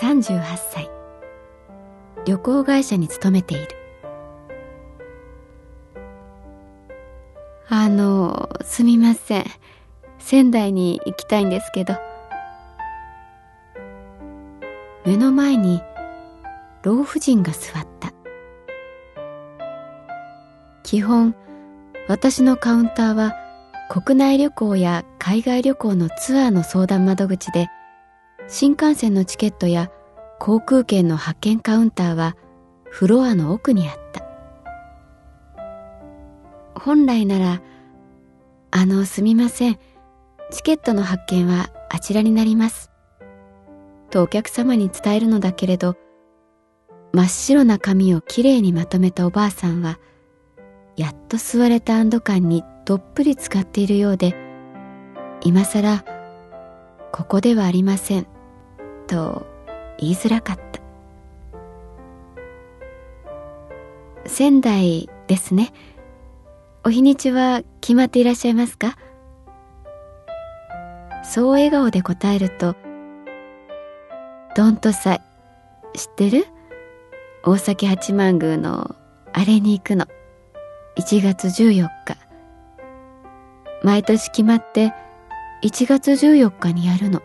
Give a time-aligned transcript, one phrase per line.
[0.00, 0.90] 38歳。
[2.26, 3.68] 旅行会社に勤めている。
[7.68, 9.44] あのすみません。
[10.18, 11.94] 仙台に行きたいんですけど。
[15.04, 15.80] 目の前に
[16.82, 18.12] 老婦人が座った。
[20.82, 21.34] 基本
[22.08, 23.34] 私のカウンターは
[23.88, 27.68] 国内旅行や海外旅行のツアーの相談窓口で
[28.46, 29.90] 新幹線のチケットや
[30.38, 32.36] 航空券の発券カウンターは
[32.90, 34.24] フロアの奥にあった。
[36.78, 37.62] 本来なら
[38.70, 39.78] 「あのすみません。
[40.50, 42.90] チケットの発券はあちらになります」
[44.10, 45.96] とお客様に伝えるのだけれど
[47.12, 49.98] 真っ白な紙をきれいにまとめたおばあさんは
[50.96, 54.36] やっと吸われた安堵感にどっぷり使っているようで
[55.40, 56.04] 今さら
[57.10, 58.33] ここではありません。
[59.06, 59.46] と
[59.98, 60.80] 言いづらかった。
[64.26, 65.72] 仙台ですね。
[66.84, 68.96] お日にちは決まっていらっしゃいますか？
[71.22, 72.76] そう笑顔で答えると
[74.54, 75.20] どんと祭
[75.94, 76.46] 知ってる？
[77.44, 78.96] 大崎八幡宮の
[79.32, 80.06] あれに行くの。
[80.96, 82.16] 1月14日。
[83.82, 84.92] 毎年決まって
[85.62, 87.20] 1月14日にやるの。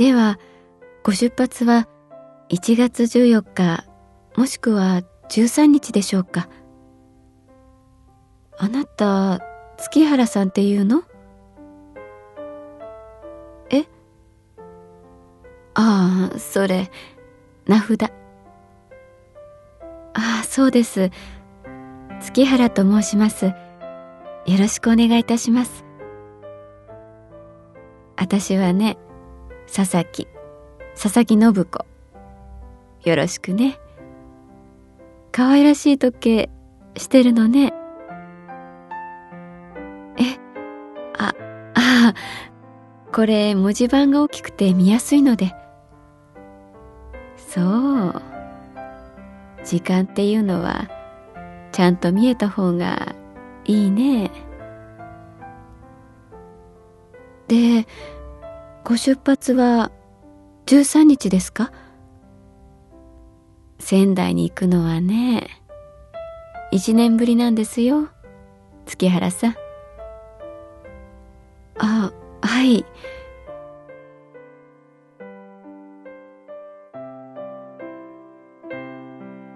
[0.00, 0.38] では、
[1.04, 1.86] ご出発は
[2.48, 3.84] 1月14日
[4.34, 6.48] もしくは13日でしょうか。
[8.56, 9.42] あなた、
[9.76, 11.02] 月原さんっていうの？
[13.68, 13.84] え？
[15.74, 16.90] ああ、それ、
[17.66, 18.04] 名札。
[18.04, 18.10] あ
[20.14, 21.10] あ、そうです。
[22.22, 23.44] 月原と申します。
[23.44, 23.54] よ
[24.58, 25.84] ろしくお願いいたします。
[28.16, 28.96] 私はね、
[29.72, 30.26] 佐々木、
[31.00, 31.86] 佐々木信子。
[33.04, 33.78] よろしくね。
[35.30, 36.50] 可愛らしい時計
[36.96, 37.72] してるのね。
[40.18, 40.38] え、
[41.16, 41.34] あ、あ
[41.74, 42.14] あ、
[43.12, 45.54] これ文字盤が大きくて見やすいので。
[47.36, 47.60] そ
[48.08, 48.22] う。
[49.64, 50.88] 時間っていうのは、
[51.70, 53.14] ちゃんと見えた方が
[53.64, 54.32] いいね
[58.90, 59.92] ご出発は
[60.66, 61.70] 13日ですか？
[63.78, 65.46] 仙台に行くのはね
[66.72, 68.08] 一年ぶりなんですよ。
[68.86, 69.54] 月原さん。
[71.78, 72.84] あはい。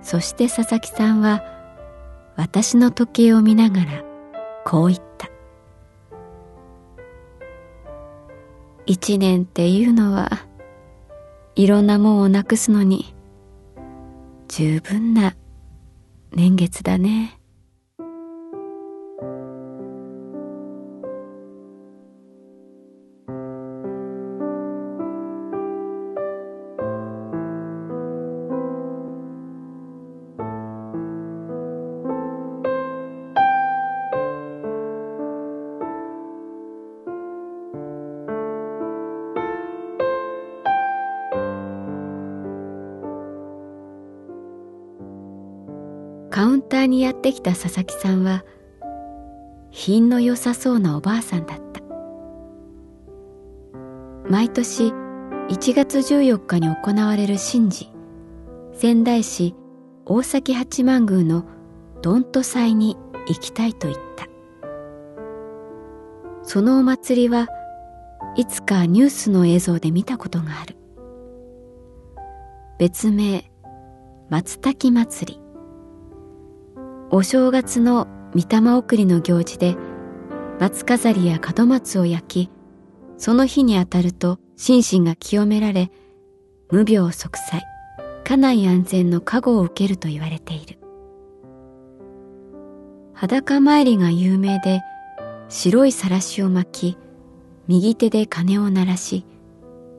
[0.01, 1.43] そして佐々木さんは
[2.37, 4.05] 私の時計を見ながら
[4.65, 5.34] こう言った。
[8.87, 10.47] 一年っていうのは
[11.55, 13.15] いろんなもんをなくすのに
[14.49, 15.37] 十分な
[16.33, 17.39] 年月だね。
[46.85, 48.45] ーにやってきた佐々木さんは
[49.71, 51.83] 品の良さそうなおばあさんだった。
[54.29, 54.89] 毎年
[55.49, 57.91] 1月14日に行われる神事
[58.73, 59.55] 仙台市
[60.07, 61.45] 大崎八幡宮の
[62.03, 62.97] どんと祭に
[63.27, 64.27] 行きたいと言った。
[66.43, 67.49] そのお祭りは
[68.37, 70.77] いつかニュースの映像で見たことがある。
[72.79, 73.51] 別名
[74.29, 75.44] 松滝祭り。
[77.17, 79.77] お正月の御霊送りの行事で
[80.59, 82.51] 松飾りや門松を焼き
[83.19, 85.93] その日にあたると心身が清められ
[86.73, 87.63] 無病息災
[88.25, 90.81] 家内安全の加護を受けると言われている。
[93.13, 94.83] 裸参りが有名で
[95.49, 96.99] 白いさらしを巻き
[97.69, 99.25] 右手で鐘を鳴らし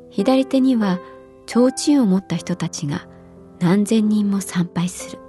[0.09, 0.99] 左手には
[1.47, 3.07] 提灯を持った人たちが
[3.61, 5.24] 何千人も参拝する。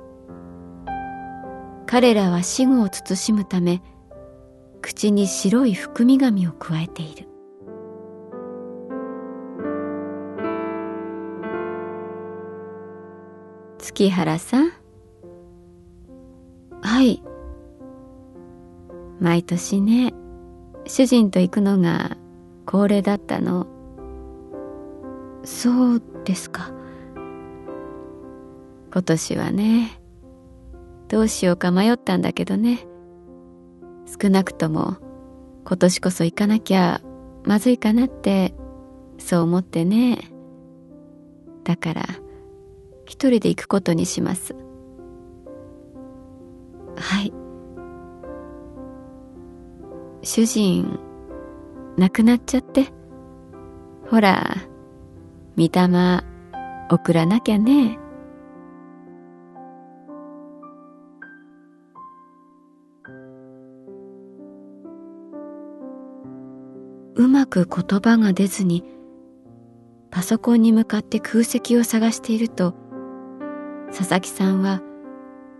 [1.86, 3.80] 彼らは死後を慎むため
[4.82, 7.28] 口に白い含み紙を加えている。
[13.78, 14.72] 月原さん？
[16.82, 17.22] はい。
[19.20, 20.12] 毎年ね
[20.86, 22.16] 主人と行くのが
[22.66, 23.66] 恒例だったの。
[25.44, 26.72] そうですか。
[28.92, 30.00] 今年はね
[31.08, 32.86] どうしようか迷ったんだけどね。
[34.20, 34.96] 少なくとも
[35.64, 37.00] 今年こそ行かなきゃ
[37.44, 38.54] まずいかなって
[39.18, 40.18] そう思ってね。
[41.64, 42.06] だから
[43.04, 44.54] 一人で行くことにします。
[46.96, 47.32] はい。
[50.22, 50.98] 主人
[51.96, 52.92] 亡くなっちゃって。
[54.08, 54.56] ほら
[55.56, 56.24] 御霊
[56.90, 57.98] 送らなきゃね。
[67.16, 68.84] うまく言葉が出ずに
[70.10, 72.74] パソコンに向かって空席を探していると
[73.88, 74.82] 佐々木さんは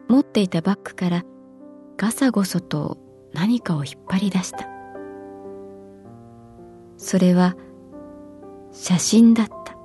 [0.09, 1.25] 持っていたバッグから
[1.97, 2.99] ガサゴソと
[3.33, 4.69] 何かを引っ張り出した。
[6.97, 7.55] それは
[8.73, 9.77] 写真だった。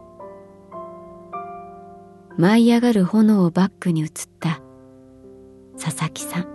[2.38, 4.10] 舞い上がる炎をバックに映っ
[4.40, 4.62] た
[5.80, 6.48] 佐々木さん。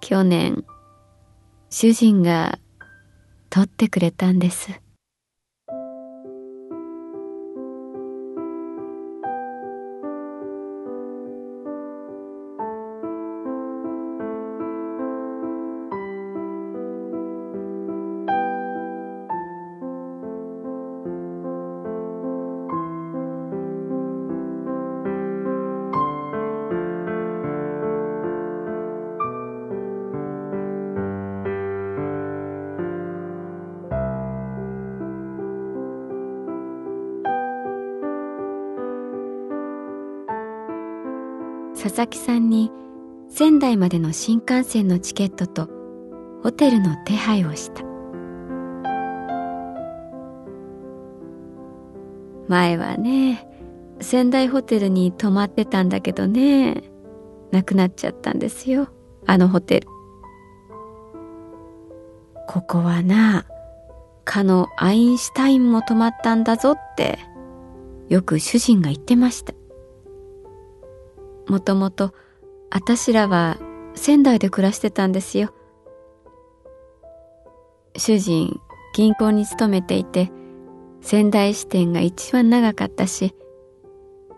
[0.00, 0.64] 去年
[1.72, 2.58] 主人が
[3.48, 4.70] 取ってくれたんです。
[41.82, 42.70] 佐々木さんに
[43.30, 45.66] 仙台までの新幹線のチケットと
[46.42, 47.82] ホテルの手配をした。
[52.48, 53.48] 前はね
[54.00, 56.82] 仙台ホテルに泊まってたんだけどね
[57.50, 58.88] なくなっちゃったんですよ
[59.26, 59.88] あのホテル。
[62.46, 63.46] ここはな
[64.26, 67.18] かのアインシュタインも泊まったんだぞって
[68.10, 69.54] よく主人が言ってました。
[71.50, 72.14] もともと
[72.70, 73.58] あたしらは
[73.96, 75.52] 仙台で暮らしてたんですよ。
[77.96, 78.60] 主人、
[78.94, 80.30] 銀行に勤めていて、
[81.00, 83.34] 仙台支店が一番長かったし、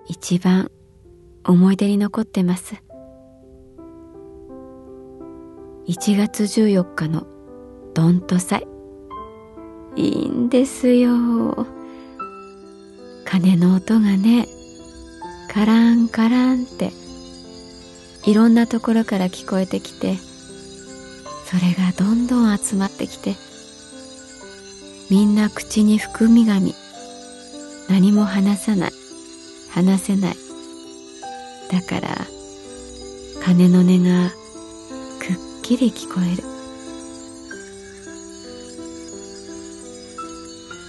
[0.06, 0.70] 一番
[1.44, 2.82] 思い出に残ってます。
[5.86, 7.26] 1月14日の
[7.92, 8.66] どんと祭。
[9.96, 11.66] いいんですよ。
[13.26, 14.48] 鐘の音がね、
[15.52, 17.01] カランカランって
[18.24, 20.16] いろんなところから聞こえてきて
[21.44, 23.36] それがどんどん集まってきて
[25.10, 26.74] みんな口に含み紙
[27.88, 28.92] 何も話さない
[29.72, 30.36] 話せない。
[31.70, 32.26] だから
[33.42, 34.30] 鐘の音が
[35.18, 36.42] くっきり聞こえる。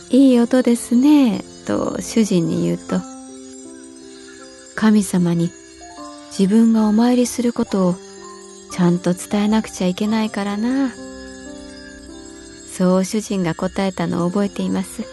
[0.09, 2.99] いい音ですねと主人に言うと
[4.75, 5.49] 神様に
[6.37, 7.95] 自分がお参りすることを
[8.71, 10.91] ちゃんと伝えなくちゃいけないからな。
[12.75, 15.03] そう主人が答えたのを覚えています。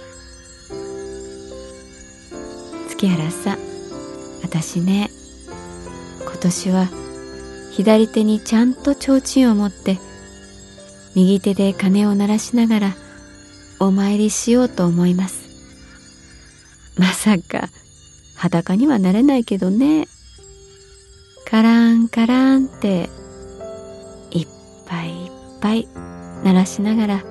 [2.88, 3.58] 月原さん
[4.42, 5.10] 私ね
[6.22, 6.88] 今年は
[7.70, 9.98] 左手にちゃんと提灯を持って
[11.14, 12.94] 右手で鐘を鳴らしながら
[13.78, 15.50] お参りしようと思います。
[16.96, 17.68] まさか
[18.36, 20.08] 裸にはなれないけどね。
[21.50, 23.10] カランカランって
[24.30, 24.46] いっ
[24.86, 25.30] ぱいいっ
[25.60, 25.88] ぱい
[26.44, 27.24] 鳴らしながら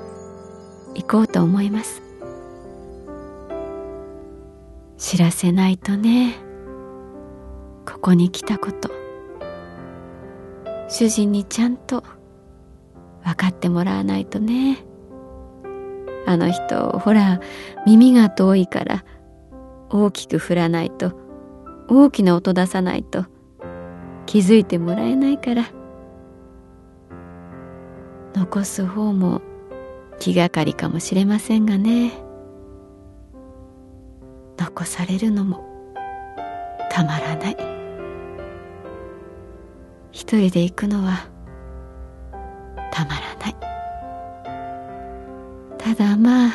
[0.94, 2.02] 行こうと思います。
[4.98, 6.36] 知らせないとね。
[7.88, 8.92] ここに来たこと。
[10.90, 12.04] 主人にちゃんと
[13.24, 14.80] 分かってもらわないとね。
[16.26, 17.40] あの人ほら
[17.86, 19.06] 耳が遠いから
[19.90, 21.14] 大きく振らないと
[21.88, 23.26] 大きな音出さないと。
[24.30, 25.72] 気づいてもらえないから。
[28.36, 29.42] 残す方も
[30.20, 32.12] 気がかりかもしれませんがね。
[34.56, 35.66] 残されるのも
[36.92, 37.58] たまらない。
[40.12, 41.28] 一人で行くのは
[42.92, 43.56] たまらない。
[45.80, 46.52] ただまあ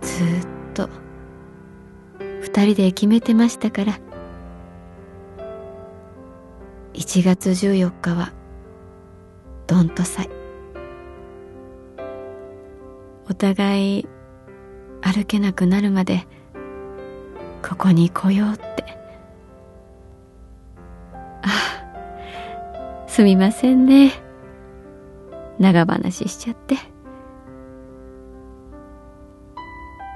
[0.00, 0.26] ずっ
[0.74, 0.88] と
[2.40, 4.11] 二人で決めてましたから。
[6.94, 8.32] 1月14日は
[9.66, 10.28] どんと祭。
[13.30, 14.08] お互い
[15.00, 16.26] 歩けなくなるまで
[17.66, 18.84] ここに来ようって。
[21.42, 24.12] ああすみませんね。
[25.58, 26.76] 長話しちゃって。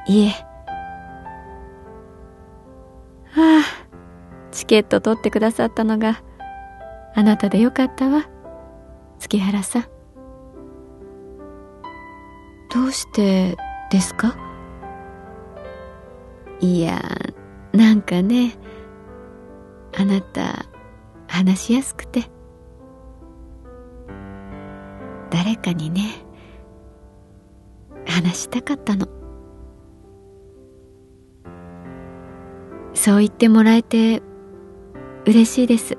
[0.09, 0.33] いえ。
[3.35, 3.63] ああ
[4.51, 6.23] チケット取ってくださったのが
[7.19, 8.29] あなたでよかったわ。
[9.19, 9.85] 月原さん。
[12.71, 13.57] どうして
[13.91, 14.37] ですか？
[16.61, 17.01] いや
[17.73, 18.53] なんかね
[19.97, 20.67] あなた
[21.27, 22.25] 話しやすくて。
[25.31, 26.03] 誰かにね
[28.07, 29.09] 話したかったの。
[32.93, 34.23] そう言ってもらえて
[35.25, 35.97] 嬉しいです。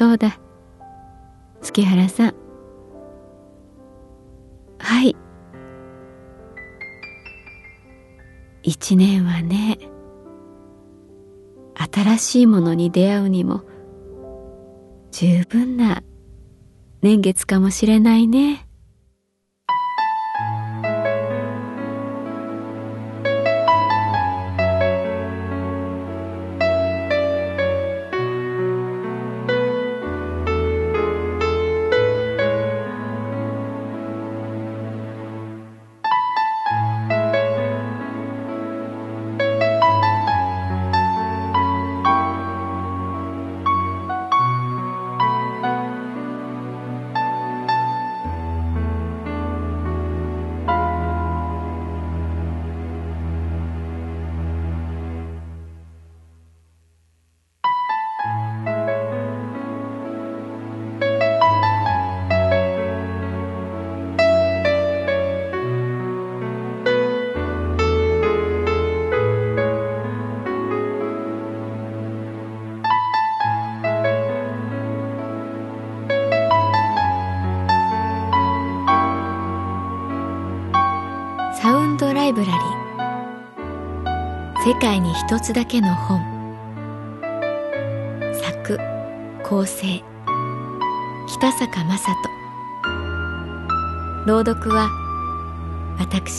[0.00, 0.40] そうだ。
[1.60, 2.34] 月原さん。
[4.78, 5.14] はい。
[8.62, 9.78] 一年はね
[11.92, 13.62] 新しいものに出会うにも
[15.12, 16.02] 十分な
[17.02, 18.69] 年月かもしれないね。
[84.80, 86.20] 界に一つだけの本。
[88.42, 88.78] 作
[89.44, 90.02] 構成。
[91.28, 92.14] 北坂雅人。
[94.26, 94.88] 朗読は
[95.98, 96.38] 私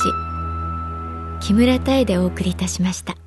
[1.40, 3.21] 木村多江でお送りいたしました。